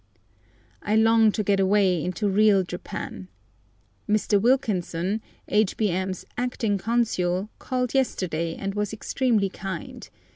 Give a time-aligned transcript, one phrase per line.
[0.81, 3.27] I long to get away into real Japan.
[4.09, 4.41] Mr.
[4.41, 10.09] Wilkinson, H.B.M.'s acting consul, called yesterday, and was extremely kind.